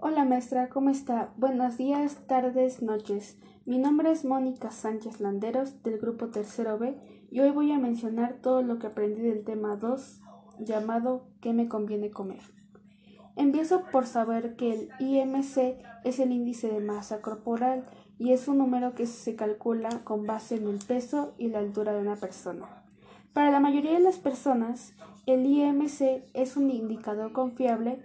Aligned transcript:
Hola 0.00 0.24
maestra, 0.24 0.68
¿cómo 0.68 0.90
está? 0.90 1.32
Buenos 1.38 1.76
días, 1.76 2.18
tardes, 2.28 2.82
noches. 2.82 3.36
Mi 3.66 3.78
nombre 3.78 4.12
es 4.12 4.24
Mónica 4.24 4.70
Sánchez 4.70 5.18
Landeros 5.18 5.82
del 5.82 5.98
grupo 5.98 6.28
Tercero 6.28 6.78
B 6.78 6.94
y 7.32 7.40
hoy 7.40 7.50
voy 7.50 7.72
a 7.72 7.80
mencionar 7.80 8.34
todo 8.34 8.62
lo 8.62 8.78
que 8.78 8.86
aprendí 8.86 9.22
del 9.22 9.42
tema 9.42 9.74
2 9.74 10.20
llamado 10.60 11.26
¿Qué 11.40 11.52
me 11.52 11.66
conviene 11.66 12.12
comer? 12.12 12.38
Empiezo 13.34 13.86
por 13.90 14.06
saber 14.06 14.54
que 14.54 14.72
el 14.72 14.90
IMC 15.00 15.82
es 16.04 16.20
el 16.20 16.30
índice 16.30 16.68
de 16.68 16.78
masa 16.78 17.20
corporal 17.20 17.82
y 18.20 18.30
es 18.30 18.46
un 18.46 18.58
número 18.58 18.94
que 18.94 19.08
se 19.08 19.34
calcula 19.34 19.88
con 20.04 20.26
base 20.28 20.54
en 20.54 20.68
el 20.68 20.78
peso 20.78 21.34
y 21.38 21.48
la 21.48 21.58
altura 21.58 21.92
de 21.92 22.02
una 22.02 22.14
persona. 22.14 22.68
Para 23.32 23.50
la 23.50 23.58
mayoría 23.58 23.94
de 23.94 24.00
las 24.00 24.18
personas, 24.18 24.92
el 25.26 25.44
IMC 25.44 26.22
es 26.34 26.56
un 26.56 26.70
indicador 26.70 27.32
confiable 27.32 28.00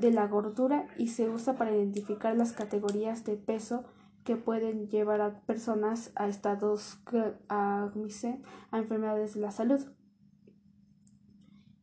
de 0.00 0.10
la 0.10 0.26
gordura 0.26 0.86
y 0.96 1.08
se 1.08 1.28
usa 1.28 1.54
para 1.56 1.74
identificar 1.74 2.36
las 2.36 2.52
categorías 2.52 3.24
de 3.24 3.36
peso 3.36 3.84
que 4.24 4.36
pueden 4.36 4.88
llevar 4.88 5.20
a 5.20 5.40
personas 5.42 6.10
a 6.16 6.28
estados 6.28 6.98
a, 7.48 7.90
a 8.70 8.78
enfermedades 8.78 9.34
de 9.34 9.40
la 9.40 9.52
salud. 9.52 9.80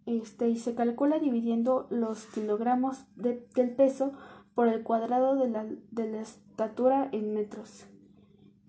Este, 0.06 0.50
y 0.50 0.58
se 0.58 0.76
calcula 0.76 1.20
dividiendo 1.20 1.88
los 1.90 2.26
kilogramos 2.26 3.06
del 3.16 3.72
peso 3.76 4.12
por 4.54 4.68
el 4.68 4.84
cuadrado 4.84 5.36
de 5.36 5.50
la, 5.50 5.66
de 5.92 6.12
la 6.12 6.22
estatura 6.22 7.08
en 7.14 7.34
metros. 7.34 7.86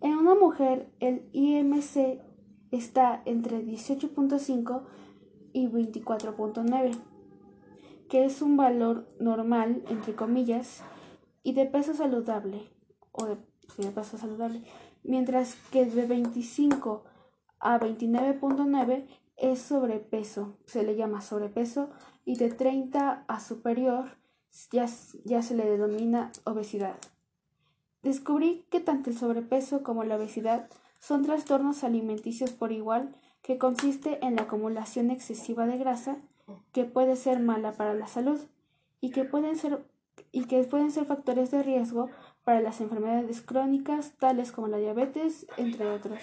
En 0.00 0.12
una 0.12 0.34
mujer, 0.34 0.92
el 1.00 1.28
IMC 1.32 2.20
está 2.70 3.22
entre 3.24 3.64
18.5 3.64 4.82
y 5.52 5.68
24.9 5.68 7.13
que 8.14 8.24
es 8.24 8.42
un 8.42 8.56
valor 8.56 9.08
normal, 9.18 9.82
entre 9.88 10.14
comillas, 10.14 10.84
y 11.42 11.52
de 11.52 11.66
peso 11.66 11.94
saludable, 11.94 12.70
o 13.10 13.26
de, 13.26 13.36
peso 13.90 14.18
saludable, 14.18 14.62
mientras 15.02 15.56
que 15.72 15.84
de 15.84 16.06
25 16.06 17.02
a 17.58 17.80
29.9 17.80 19.08
es 19.36 19.58
sobrepeso, 19.58 20.56
se 20.64 20.84
le 20.84 20.94
llama 20.94 21.22
sobrepeso, 21.22 21.90
y 22.24 22.36
de 22.36 22.52
30 22.52 23.24
a 23.26 23.40
superior 23.40 24.16
ya, 24.70 24.86
ya 25.24 25.42
se 25.42 25.56
le 25.56 25.68
denomina 25.68 26.30
obesidad. 26.44 26.94
Descubrí 28.04 28.64
que 28.70 28.78
tanto 28.78 29.10
el 29.10 29.18
sobrepeso 29.18 29.82
como 29.82 30.04
la 30.04 30.14
obesidad 30.14 30.70
son 31.00 31.24
trastornos 31.24 31.82
alimenticios 31.82 32.52
por 32.52 32.70
igual 32.70 33.16
que 33.42 33.58
consiste 33.58 34.24
en 34.24 34.36
la 34.36 34.42
acumulación 34.42 35.10
excesiva 35.10 35.66
de 35.66 35.78
grasa 35.78 36.18
que 36.72 36.84
puede 36.84 37.16
ser 37.16 37.40
mala 37.40 37.72
para 37.72 37.94
la 37.94 38.06
salud 38.06 38.40
y 39.00 39.10
que 39.10 39.24
pueden 39.24 39.56
ser 39.56 39.84
y 40.30 40.44
que 40.46 40.62
pueden 40.64 40.90
ser 40.90 41.06
factores 41.06 41.50
de 41.50 41.62
riesgo 41.62 42.10
para 42.44 42.60
las 42.60 42.80
enfermedades 42.80 43.40
crónicas 43.40 44.12
tales 44.18 44.52
como 44.52 44.68
la 44.68 44.78
diabetes, 44.78 45.46
entre 45.56 45.86
otros. 45.86 46.20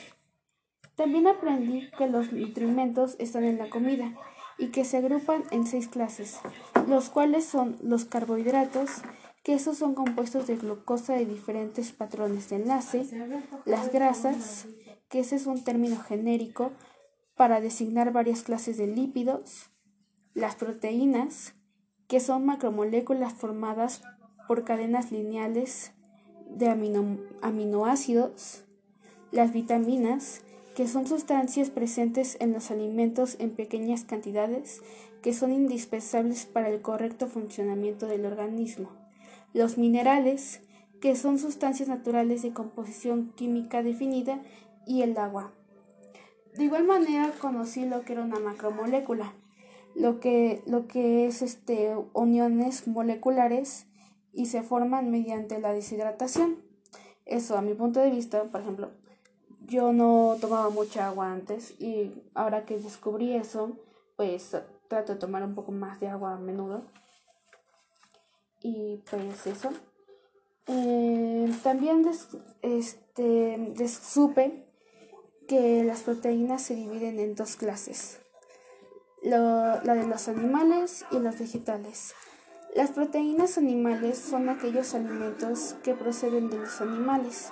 También 0.96 1.28
aprendí 1.28 1.90
que 1.98 2.08
los 2.08 2.32
nutrimentos 2.32 3.16
están 3.20 3.44
en 3.44 3.58
la 3.58 3.70
comida 3.70 4.14
y 4.58 4.68
que 4.68 4.86
se 4.86 4.98
agrupan 4.98 5.44
en 5.52 5.66
seis 5.66 5.88
clases, 5.88 6.40
los 6.88 7.10
cuales 7.10 7.46
son 7.46 7.78
los 7.82 8.06
carbohidratos, 8.06 9.02
que 9.44 9.56
esos 9.56 9.78
son 9.78 9.96
compuestos 9.96 10.46
de 10.48 10.58
glucosa 10.58 11.14
de 11.14 11.26
diferentes 11.26 11.92
patrones 11.92 12.50
de 12.50 12.58
enlace, 12.58 13.08
las 13.66 13.92
grasas, 13.92 14.68
que 15.10 15.22
ese 15.22 15.38
es 15.38 15.48
un 15.48 15.64
término 15.64 15.98
genérico 16.00 16.72
para 17.36 17.60
designar 17.60 18.12
varias 18.12 18.44
clases 18.44 18.78
de 18.78 18.86
lípidos, 18.86 19.71
las 20.34 20.56
proteínas, 20.56 21.54
que 22.08 22.20
son 22.20 22.46
macromoléculas 22.46 23.34
formadas 23.34 24.02
por 24.48 24.64
cadenas 24.64 25.12
lineales 25.12 25.94
de 26.50 26.68
aminoácidos, 27.42 28.64
las 29.32 29.54
vitaminas, 29.54 30.42
que 30.76 30.88
son 30.88 31.08
sustancias 31.08 31.70
presentes 31.70 32.38
en 32.40 32.54
los 32.54 32.72
alimentos 32.72 33.36
en 33.40 33.52
pequeñas 33.52 34.04
cantidades 34.04 34.82
que 35.22 35.34
son 35.34 35.52
indispensables 35.52 36.46
para 36.46 36.70
el 36.70 36.82
correcto 36.82 37.28
funcionamiento 37.28 38.08
del 38.08 38.26
organismo, 38.26 38.90
los 39.54 39.78
minerales, 39.78 40.62
que 41.00 41.16
son 41.16 41.40
sustancias 41.40 41.90
naturales 41.90 42.42
de 42.42 42.54
composición 42.54 43.32
química 43.36 43.84
definida, 43.84 44.42
y 44.86 45.04
el 45.04 45.18
agua. 45.18 45.54
De 46.56 46.64
igual 46.64 46.86
manera 46.86 47.32
conocí 47.40 47.86
lo 47.86 48.04
que 48.04 48.14
era 48.14 48.24
una 48.24 48.40
macromolécula, 48.40 49.34
lo 49.96 50.20
que, 50.20 50.64
lo 50.66 50.88
que 50.88 51.26
es 51.26 51.42
este, 51.42 51.96
uniones 52.14 52.88
moleculares 52.88 53.88
y 54.34 54.48
se 54.48 54.64
forman 54.64 55.12
mediante 55.12 55.60
la 55.60 55.74
deshidratación. 55.74 56.58
Eso, 57.26 57.58
a 57.58 57.62
mi 57.62 57.74
punto 57.74 58.00
de 58.00 58.10
vista, 58.10 58.44
por 58.46 58.62
ejemplo, 58.62 58.92
yo 59.66 59.94
no 59.94 60.38
tomaba 60.40 60.70
mucha 60.70 61.08
agua 61.08 61.32
antes 61.32 61.80
y 61.80 62.14
ahora 62.34 62.66
que 62.66 62.78
descubrí 62.78 63.36
eso, 63.36 63.78
pues 64.18 64.56
trato 64.88 65.14
de 65.14 65.20
tomar 65.20 65.44
un 65.44 65.56
poco 65.56 65.72
más 65.72 66.00
de 66.00 66.08
agua 66.08 66.34
a 66.34 66.40
menudo. 66.40 66.84
Y 68.62 69.02
pues 69.10 69.48
eso. 69.48 69.72
Eh, 70.68 71.52
también 71.64 72.06
este, 72.62 73.88
supe 73.88 74.68
que 75.48 75.84
las 75.84 76.02
proteínas 76.02 76.62
se 76.62 76.76
dividen 76.76 77.20
en 77.20 77.36
dos 77.36 77.56
clases 77.56 78.22
la 79.22 79.80
de 79.80 80.08
los 80.08 80.28
animales 80.28 81.06
y 81.12 81.20
los 81.20 81.38
vegetales. 81.38 82.14
Las 82.74 82.92
proteínas 82.92 83.58
animales 83.58 84.18
son 84.18 84.48
aquellos 84.48 84.94
alimentos 84.94 85.76
que 85.84 85.94
proceden 85.94 86.50
de 86.50 86.58
los 86.58 86.80
animales, 86.80 87.52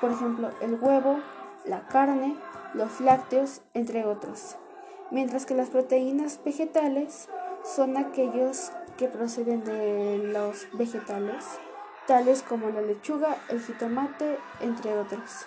por 0.00 0.12
ejemplo, 0.12 0.50
el 0.60 0.74
huevo, 0.74 1.18
la 1.64 1.88
carne, 1.88 2.36
los 2.74 3.00
lácteos, 3.00 3.62
entre 3.74 4.06
otros. 4.06 4.56
Mientras 5.10 5.44
que 5.44 5.54
las 5.54 5.70
proteínas 5.70 6.38
vegetales 6.44 7.28
son 7.64 7.96
aquellos 7.96 8.70
que 8.96 9.08
proceden 9.08 9.64
de 9.64 10.18
los 10.18 10.68
vegetales, 10.72 11.44
tales 12.06 12.42
como 12.42 12.70
la 12.70 12.80
lechuga, 12.80 13.36
el 13.48 13.60
jitomate, 13.60 14.38
entre 14.60 14.96
otros. 14.96 15.46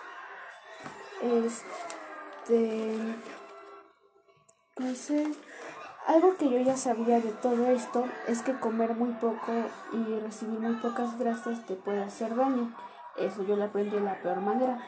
Este, 1.22 2.98
algo 6.08 6.36
que 6.38 6.50
yo 6.50 6.60
ya 6.60 6.76
sabía 6.76 7.20
de 7.20 7.32
todo 7.32 7.68
esto 7.68 8.06
es 8.28 8.42
que 8.42 8.54
comer 8.54 8.96
muy 8.96 9.14
poco 9.14 9.52
y 9.94 10.20
recibir 10.20 10.60
muy 10.60 10.76
pocas 10.76 11.18
grasas 11.18 11.66
te 11.66 11.76
puede 11.76 12.04
hacer 12.04 12.36
daño. 12.36 12.74
Eso 13.18 13.44
yo 13.44 13.56
lo 13.56 13.66
aprendí 13.66 13.92
de 13.92 14.02
la 14.02 14.22
peor 14.22 14.42
manera, 14.42 14.80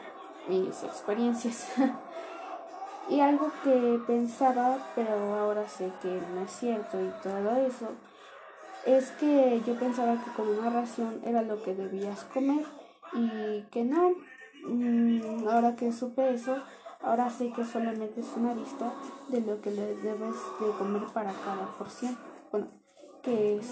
mis 0.48 0.82
experiencias. 0.82 1.72
y 3.08 3.20
algo 3.20 3.50
que 3.62 4.00
pensaba, 4.06 4.78
pero 4.94 5.34
ahora 5.34 5.66
sé 5.68 5.90
que 6.02 6.20
no 6.34 6.42
es 6.42 6.50
cierto 6.50 7.00
y 7.00 7.10
todo 7.22 7.56
eso, 7.56 7.88
es 8.84 9.10
que 9.12 9.62
yo 9.66 9.74
pensaba 9.78 10.22
que 10.22 10.30
con 10.32 10.48
una 10.48 10.70
ración 10.70 11.20
era 11.24 11.42
lo 11.42 11.62
que 11.62 11.74
debías 11.74 12.24
comer 12.24 12.64
y 13.14 13.62
que 13.70 13.84
no. 13.84 14.14
Mm, 14.64 15.48
ahora 15.48 15.76
que 15.76 15.92
supe 15.92 16.34
eso, 16.34 16.56
Ahora 17.06 17.30
sé 17.30 17.52
que 17.52 17.64
solamente 17.64 18.20
es 18.20 18.26
una 18.36 18.52
vista 18.52 18.92
de 19.28 19.40
lo 19.40 19.60
que 19.60 19.70
le 19.70 19.94
debes 19.94 20.34
de 20.60 20.70
comer 20.76 21.04
para 21.14 21.32
cada 21.32 21.68
porción. 21.78 22.18
Bueno, 22.50 22.66
que 23.22 23.58
es, 23.58 23.68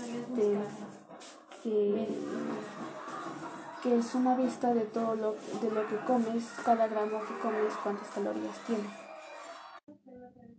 que, 1.60 2.08
que 3.82 3.98
es 3.98 4.14
una 4.14 4.36
vista 4.36 4.72
de 4.72 4.82
todo 4.82 5.16
lo, 5.16 5.32
de 5.32 5.70
lo 5.72 5.84
que 5.88 5.96
comes, 6.06 6.48
cada 6.64 6.86
gramo 6.86 7.18
que 7.22 7.36
comes, 7.42 7.74
cuántas 7.82 8.06
calorías 8.10 8.56
tiene. 8.68 8.84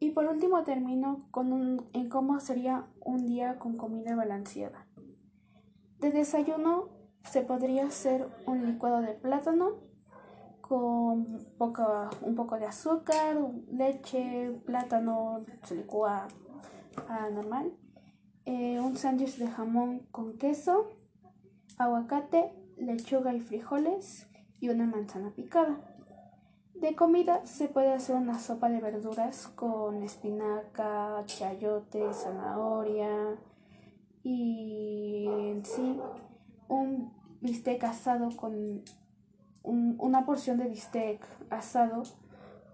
Y 0.02 0.12
por 0.12 0.26
último 0.26 0.64
termino 0.64 1.20
con 1.32 1.88
en 1.94 2.10
cómo 2.10 2.42
sería 2.42 2.88
un 3.00 3.26
día 3.26 3.58
con 3.58 3.78
comida 3.78 4.18
balanceada. 4.18 4.86
De 6.00 6.12
desayuno 6.12 6.90
se 7.24 7.42
podría 7.42 7.88
hacer 7.88 8.28
un 8.46 8.66
licuado 8.66 9.00
de 9.00 9.14
plátano, 9.14 9.80
con 10.68 11.26
poco, 11.60 12.10
un 12.22 12.34
poco 12.34 12.58
de 12.58 12.66
azúcar, 12.66 13.38
leche, 13.72 14.60
plátano, 14.66 15.40
se 15.64 15.76
licúa 15.76 16.28
a 17.08 17.30
normal, 17.30 17.72
eh, 18.46 18.80
un 18.80 18.98
sándwich 18.98 19.38
de 19.38 19.48
jamón 19.48 20.08
con 20.12 20.38
queso, 20.40 20.88
aguacate, 21.78 22.52
lechuga 22.78 23.34
y 23.36 23.42
frijoles 23.42 24.28
y 24.60 24.70
una 24.70 24.88
manzana 24.88 25.32
picada. 25.36 25.78
De 26.74 26.96
comida 26.96 27.46
se 27.46 27.68
puede 27.68 27.94
hacer 27.94 28.16
una 28.16 28.40
sopa 28.40 28.68
de 28.70 28.82
verduras 28.82 29.48
con 29.50 30.02
espinaca, 30.02 31.24
chayote, 31.26 32.12
zanahoria 32.12 33.38
y 34.24 35.28
en 35.28 35.64
sí 35.64 36.00
un 36.68 37.14
bistec 37.40 37.84
asado 37.84 38.36
con 38.36 38.84
una 39.66 40.26
porción 40.26 40.58
de 40.58 40.68
bistec 40.68 41.26
asado 41.50 42.04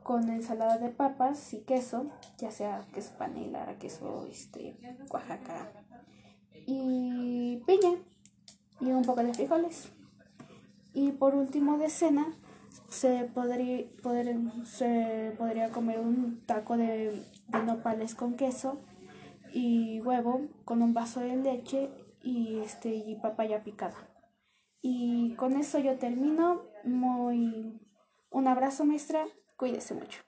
con 0.04 0.30
ensalada 0.30 0.78
de 0.78 0.90
papas 0.90 1.54
y 1.54 1.62
queso, 1.62 2.06
ya 2.38 2.52
sea 2.52 2.86
queso 2.94 3.14
panela, 3.18 3.76
queso 3.80 4.26
este, 4.30 4.76
Oaxaca 5.10 5.72
y 6.66 7.62
piña. 7.66 7.98
y 8.80 8.92
un 8.92 9.04
poco 9.04 9.24
de 9.24 9.34
frijoles. 9.34 9.90
Y 10.94 11.12
por 11.12 11.36
último 11.36 11.78
de 11.78 11.90
cena 11.90 12.26
se 12.90 13.30
podría, 13.34 13.86
se 14.66 15.34
podría 15.38 15.70
comer 15.70 16.00
un 16.00 16.42
taco 16.46 16.78
de, 16.78 17.24
de 17.48 17.64
nopales 17.64 18.16
con 18.16 18.36
queso 18.36 18.80
y 19.54 20.02
huevo 20.02 20.42
con 20.66 20.82
un 20.82 20.94
vaso 20.94 21.20
de 21.22 21.36
leche 21.38 21.90
y, 22.24 22.60
este, 22.60 22.94
y 22.96 23.16
papaya 23.16 23.64
picada. 23.64 24.11
Y 24.82 25.36
con 25.36 25.56
eso 25.58 25.80
yo 25.80 25.98
termino. 25.98 26.64
Muy... 26.84 27.80
Un 28.30 28.48
abrazo, 28.48 28.86
maestra. 28.86 29.26
Cuídese 29.58 29.94
mucho. 29.94 30.22